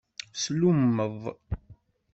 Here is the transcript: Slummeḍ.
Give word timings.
Slummeḍ. 0.41 1.21